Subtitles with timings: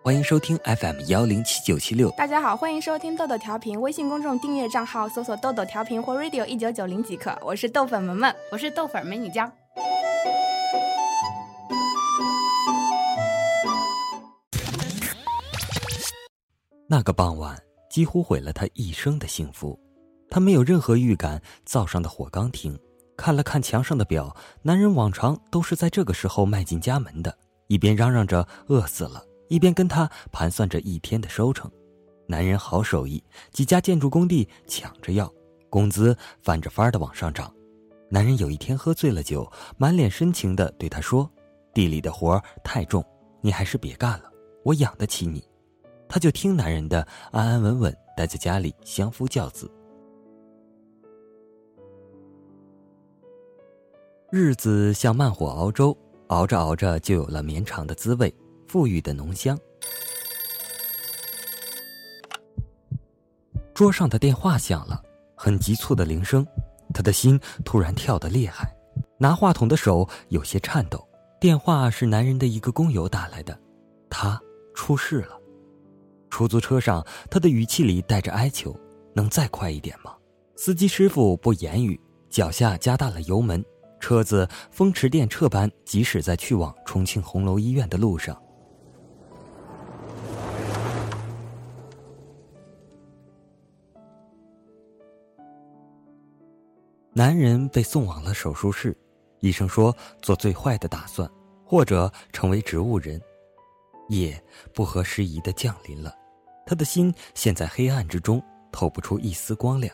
[0.00, 2.08] 欢迎收听 FM 幺零七九七六。
[2.12, 7.36] 大家好，欢迎收听豆豆调频，微信公众订阅账号搜索“豆豆调频”或 “radio 一九九零”即可。
[7.42, 9.50] 我是豆粉萌萌，我是豆粉美女江。
[16.88, 17.60] 那个傍晚
[17.90, 19.78] 几乎毁了他一生的幸福，
[20.30, 22.78] 他没有任何预感，灶上的火刚停。
[23.16, 27.36] 看了看墙上的表，男人往常都是在这个时候迈进家门的，
[27.66, 31.70] 一边嚷嚷着饿死了，一边跟他盘算着一天的收成。
[32.26, 35.32] 男人好手艺，几家建筑工地抢着要，
[35.70, 37.52] 工资翻着番的往上涨。
[38.10, 41.30] 男人有一天喝醉了酒，满脸深情的对他说
[41.74, 43.04] ：“地里的活太重，
[43.40, 44.30] 你还是别干了，
[44.64, 45.42] 我养得起你。”
[46.08, 49.70] 他就听男人的，安安稳稳待在家里相夫教子。
[54.30, 55.96] 日子像慢火熬粥，
[56.28, 58.34] 熬着熬着就有了绵长的滋味，
[58.68, 59.58] 馥郁的浓香。
[63.74, 65.00] 桌上的电话响了，
[65.36, 66.46] 很急促的铃声，
[66.92, 68.76] 他的心突然跳得厉害，
[69.18, 71.06] 拿话筒的手有些颤抖。
[71.40, 73.56] 电话是男人的一个工友打来的，
[74.10, 74.40] 他
[74.74, 75.38] 出事了。
[76.28, 78.76] 出租车上，他的语气里带着哀求
[79.14, 80.12] ：“能再快一点吗？”
[80.56, 83.64] 司机师傅不言语，脚下加大了油门。
[84.00, 88.40] 车子风驰电掣般疾驶在去往重庆红楼医院的路上。
[97.18, 98.96] 男人被送往了手术室，
[99.40, 101.28] 医生说做最坏的打算，
[101.64, 103.20] 或者成为植物人。
[104.08, 104.40] 夜
[104.72, 106.14] 不合时宜的降临了，
[106.64, 109.92] 他的心陷在黑暗之中，透不出一丝光亮。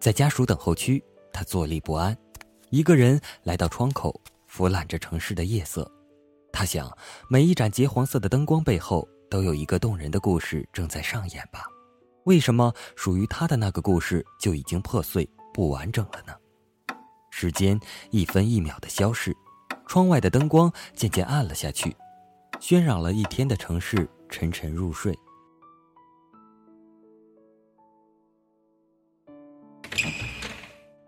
[0.00, 2.16] 在家属等候区，他坐立不安。
[2.70, 5.86] 一个人来到窗口，俯览着城市的夜色。
[6.54, 6.90] 他想，
[7.28, 11.66] 每一盏金黄色的灯光背后，都有一个动人的故事正在上演吧？
[12.24, 16.32] 为什么属于他的那个故事就已经破碎不完整了呢？
[17.34, 19.34] 时间一分一秒的消逝，
[19.86, 21.96] 窗外的灯光渐渐暗了下去，
[22.60, 25.18] 喧嚷了一天的城市沉沉入睡。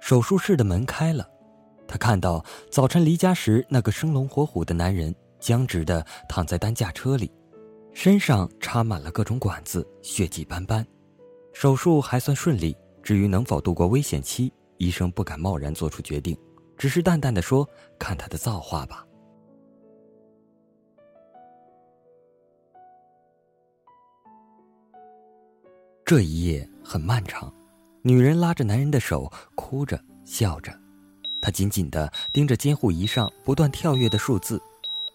[0.01, 1.29] 手术室的门开了。
[1.87, 7.31] 他看到早晨离家时那个生龙活虎的男人僵直的躺在担架车里，
[7.93, 10.85] 身上插满了各种管子，血迹斑斑。
[11.53, 16.37] 手术还算顺利，至于能否度过危险期，医生不敢贸然做出决定，
[16.77, 17.69] 只是淡淡的说
[17.99, 19.07] ：“看他的造化吧。”
[26.05, 27.51] 这一夜很漫长，
[28.03, 30.71] 女人拉着男人的手，哭着笑着。
[31.41, 34.61] 她紧紧的盯着监护仪上不断跳跃的数字，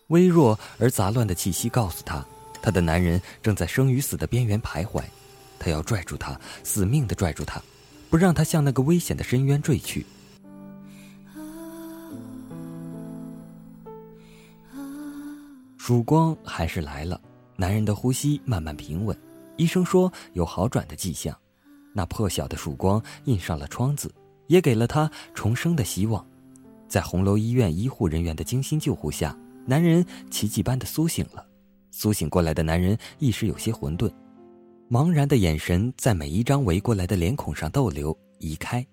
[0.08, 2.26] 微弱而杂乱的气息告诉她，
[2.62, 5.03] 她的男人正在生与死的边缘徘徊。
[5.59, 7.62] 她要拽住他，死命的拽住他，
[8.09, 10.06] 不让他向那个危险的深渊坠去。
[15.78, 17.20] 曙光还是来了，
[17.56, 19.18] 男人的呼吸慢慢平稳，
[19.58, 21.36] 医生说有好转的迹象。
[21.94, 24.14] 那破晓的曙光印上了窗子。
[24.47, 26.26] 也给了他重生的希望，
[26.88, 31.46] 在红楼医院医护人员的精心救护下，男人奇迹般的苏醒了。
[31.91, 34.12] 苏醒过来的男人一时有些混沌，
[34.92, 38.18] 茫然的眼神在每一张围过来的脸孔上逗留。
[38.40, 38.84] 移开，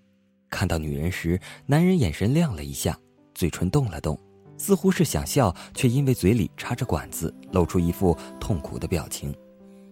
[0.51, 2.99] 看到女人时，男人眼神亮了一下，
[3.35, 4.19] 嘴唇动了动，
[4.59, 9.35] 似乎是想笑，却因为嘴里插着管子，露出一副痛苦的表情。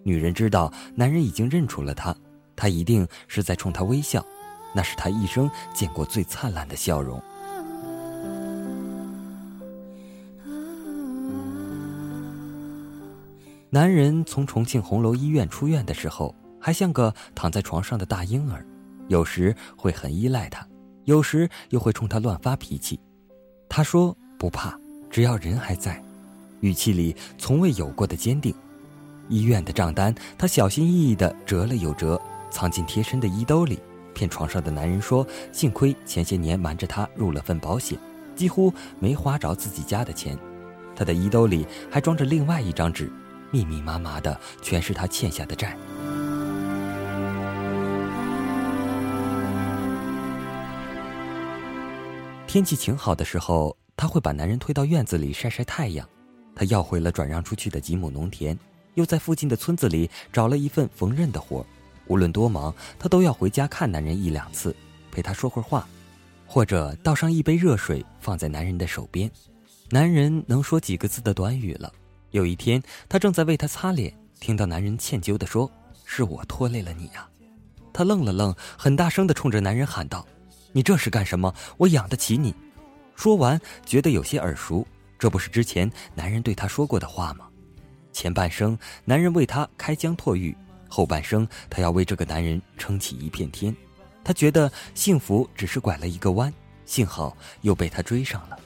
[0.02, 2.14] 女人知道男人已经认出了她，
[2.54, 4.22] 他一定是在冲她微笑。
[4.74, 7.22] 那是他一生见过最灿烂的笑容。
[13.74, 18.64] 男人从重庆红楼医院出院的时候，还像个躺在床上的大婴儿，
[19.08, 20.64] 有时会很依赖他，
[21.06, 23.00] 有时又会冲他乱发脾气。
[23.68, 24.78] 他说：“不怕，
[25.10, 26.00] 只要人还在。”
[26.62, 28.54] 语气里从未有过的坚定。
[29.28, 32.22] 医院的账单，他小心翼翼地折了又折，
[32.52, 33.80] 藏进贴身的衣兜里。
[34.14, 37.98] 骗床上的男人说：“幸亏前些年瞒着他入了份保险，
[38.36, 40.38] 几乎没花着自己家的钱。
[40.94, 43.10] 他的衣兜里还装着另外一张纸，
[43.54, 45.78] 密密麻麻的，全是他欠下的债。”
[52.48, 56.04] 天气晴好的时候，他会把男人推到院子里晒晒太阳。
[56.56, 58.58] 他要回了转让出去的几亩农田，
[58.94, 61.64] 又在附近的村子里找了一份缝纫的活。
[62.08, 64.74] 无论多忙，他都要回家看男人一两次，
[65.12, 65.86] 陪他说会话，
[66.44, 69.30] 或者倒上一杯热水放在男人的手边。
[69.90, 71.92] 男人能说几个字的短语了。
[72.34, 75.70] 有一天，她正在为他擦脸，听到男人歉疚地说
[76.04, 77.28] ：“是我拖累了你呀。”
[77.94, 80.26] 她愣了愣，很大声地冲着男人喊道
[80.74, 81.54] ：“你这是干什么？
[81.76, 82.52] 我养得起你。”
[83.14, 84.84] 说完，觉得有些耳熟，
[85.16, 87.46] 这不是之前男人对她说过的话吗？
[88.12, 90.52] 前半生，男人为她开疆拓域；
[90.88, 93.72] 后半生，她要为这个男人撑起一片天。
[94.24, 96.52] 她觉得幸福只是拐了一个弯，
[96.84, 98.58] 幸好又被他追上了。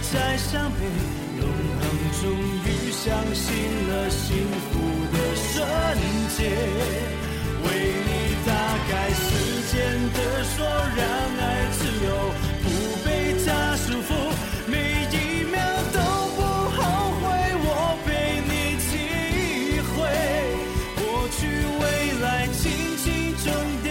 [0.00, 0.78] 再伤悲，
[1.38, 1.42] 永
[1.80, 1.82] 恒
[2.20, 2.22] 终
[2.64, 3.46] 于相信
[3.88, 4.78] 了幸福
[5.12, 5.52] 的瞬
[6.36, 6.38] 间。
[7.64, 7.66] 为
[8.06, 8.10] 你
[8.46, 8.50] 打
[8.88, 9.26] 开时
[9.70, 9.76] 间
[10.14, 10.64] 的锁，
[10.96, 11.00] 让
[11.38, 11.42] 爱
[11.72, 12.06] 自由，
[12.62, 12.66] 不
[13.04, 13.08] 被
[13.44, 13.46] 它
[13.76, 14.10] 束缚，
[14.66, 14.72] 每
[15.12, 15.56] 一秒
[15.92, 15.98] 都
[16.36, 16.78] 不后
[17.20, 17.22] 悔。
[17.60, 17.68] 我
[18.06, 18.08] 被
[18.48, 18.50] 你
[18.88, 18.90] 体
[19.92, 19.96] 会，
[20.96, 21.02] 过
[21.36, 21.38] 去
[21.80, 21.82] 未
[22.22, 22.56] 来轻
[22.96, 23.06] 轻
[23.44, 23.46] 重
[23.82, 23.86] 叠，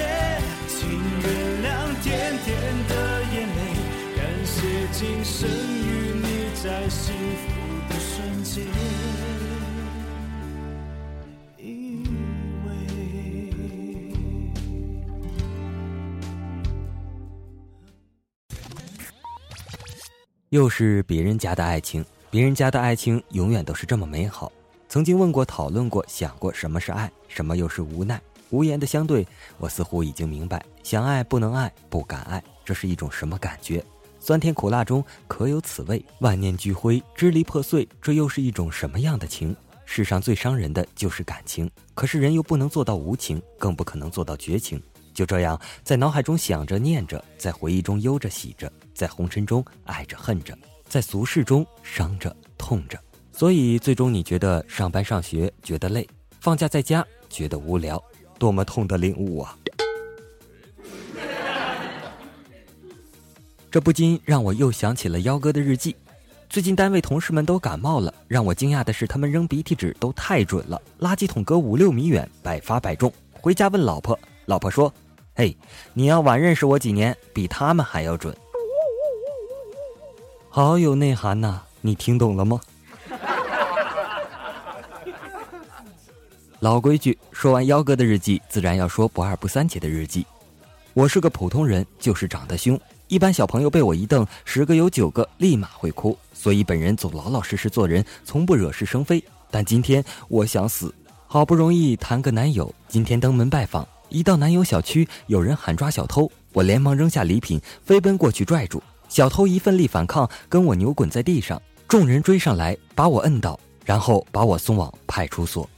[0.67, 0.77] 请
[1.21, 1.25] 原
[1.63, 1.65] 谅
[2.01, 2.05] 甜
[2.43, 2.47] 甜
[2.87, 2.91] 的
[3.33, 3.59] 眼泪，
[4.15, 4.55] 感谢
[4.93, 5.76] 今生。
[20.49, 24.51] 又是别人家的爱情，别人家的爱情永远都是这么美好。
[24.87, 28.19] 曾经问过、讨论过、想过什么是爱，什么又是无奈、
[28.49, 29.27] 无言的相对。
[29.57, 33.83] 我似乎已经明白，想爱不能爱，不敢爱，这是一种什么感觉？
[34.27, 36.03] 酸甜苦辣中可有此味？
[36.19, 39.55] 万念俱灰，支离破碎，这又是一种什么样的情？
[39.85, 44.83] 世上最伤人的就是感情，可是人又不能做到无情，更不可能做到绝情。
[45.13, 48.69] 就这样，在脑海中想着、念着，在回忆中悠着、喜着。
[48.93, 50.53] 在红尘中爱着恨着，
[50.89, 52.99] 在俗世中伤着痛着，
[53.31, 56.05] 所以最终你觉得上班上学觉得累，
[56.41, 58.03] 放假在家觉得无聊，
[58.37, 59.57] 多么痛的领悟啊！
[63.69, 65.95] 这不禁让我又想起了幺哥的日记。
[66.49, 73.11] 最近单位同事们都感冒了，让我惊讶的是他们扔鼻涕纸都太准了，垃圾桶隔五六米远，百发百中。
[73.33, 74.91] 回家问老婆，老婆说
[75.35, 75.55] ：“嘿，
[75.93, 78.35] 你要晚认识我几年，比他们还要准。”
[80.49, 81.61] 好有内涵呐！
[81.81, 82.61] 你听懂了吗？
[86.59, 90.25] 老规矩，说完幺哥的日记，自然要说不二不三姐的日记。
[90.93, 92.79] 我是个普通人，就是长得凶。
[93.07, 99.23] 一般小朋友被我一瞪，十个有九个立马会哭，所以本人总老老实实做人，从不惹是生非。
[99.49, 100.93] 但今天我想死，
[101.25, 108.83] 好不容易谈个男友，今天登门拜访，一到男友小区，有人喊抓小偷，我连忙扔下礼品，飞奔过去拽住。
[109.07, 111.61] 小偷一奋力反抗，跟我扭滚在地上。
[111.87, 115.69] 众人追上来，把我摁倒，然后把我送往派出所。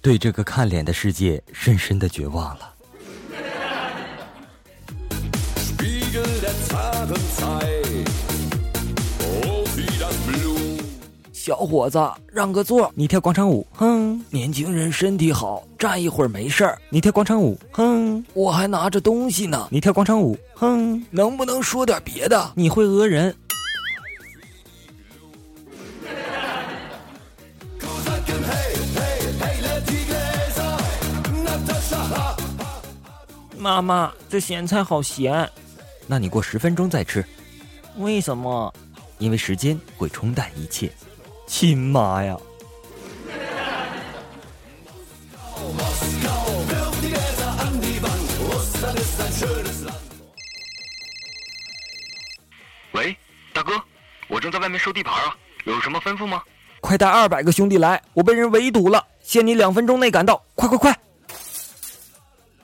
[0.00, 2.72] 对这个看脸的世界，深深的绝望了。
[11.32, 14.22] 小伙子，让个座，你跳广场舞，哼！
[14.30, 16.78] 年轻人身体好，站一会儿没事儿。
[16.90, 18.24] 你跳广场舞，哼！
[18.34, 19.66] 我还拿着东西呢。
[19.70, 21.04] 你跳广场舞，哼！
[21.10, 22.52] 能不能说点别的？
[22.54, 23.34] 你会讹人。
[33.58, 35.50] 妈妈，这咸菜好咸，
[36.10, 37.24] 那你过十分钟再吃。
[37.98, 38.74] 为什么？
[39.18, 40.90] 因为时间会冲淡一切。
[41.46, 42.36] 亲妈呀！
[52.90, 53.16] 喂，
[53.52, 53.80] 大哥，
[54.26, 56.42] 我正在外面收地盘啊，有什么吩咐吗？
[56.80, 60.98] 快带二百个兄弟来，我被人围堵了，限你两分钟内赶到，快快快！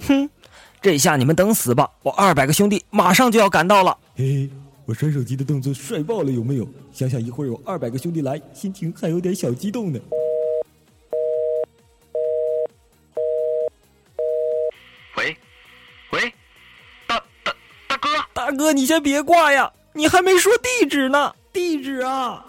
[0.08, 0.28] 哼，
[0.80, 3.96] 这下你们等死吧，我二百个兄弟马上就要赶到了。
[4.14, 4.50] 嘿嘿。
[4.84, 6.68] 我摔手机的动作帅爆了，有没有？
[6.92, 9.98] 想想一会儿有二百个兄弟来，心情还有点小激动呢。
[15.16, 15.36] 喂，
[16.12, 16.32] 喂，
[17.08, 17.52] 大大
[17.88, 22.45] 大哥，大哥，你先别挂呀，你还没说地址呢，地址啊！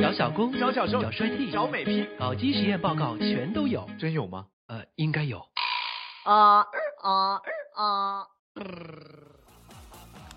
[0.00, 4.46] 找小工，找小受，找帅 T，找美批搞基实验报告全都有，真有吗？
[4.66, 5.38] 呃，应该有。
[6.24, 6.60] 啊
[7.02, 7.34] 啊
[7.76, 8.26] 啊！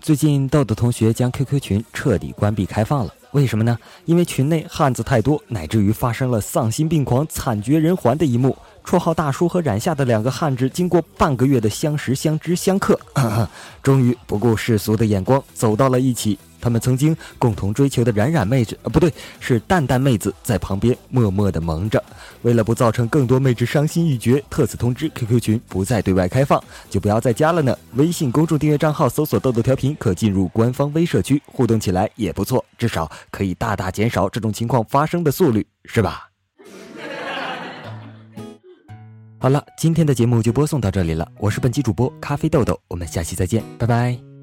[0.00, 3.78] 最近豆豆同学将 QQ 群彻底关闭开放了，为什么呢？
[4.04, 8.54] 因为群内汉子太多，乃至于发生了丧心病狂、惨绝人寰的一幕。
[8.84, 12.98] 绰号大叔和冉夏的两个汉子，经过半个月的相识、相知、相克，
[13.82, 16.38] 终于不顾世俗的眼光，走到了一起。
[16.60, 22.02] 他们曾经共同追求的冉冉妹子，呃，不对，是蛋蛋妹子，在旁边默默的萌着。
[22.40, 27.76] 为了不造成更多妹子伤心欲绝，特此通知：QQ 群不再对外开放，就不要再加了呢。
[27.96, 36.30] 微信公众订阅账号搜索“豆豆调频”，可进入官方微社区互动起来也不错，至少可以大大减少这种情况发生的速率，是吧？
[39.44, 41.30] 好了，今天的节目就播送到这里了。
[41.38, 44.33] 我是本期主播咖啡豆豆，我们下期再见，拜拜。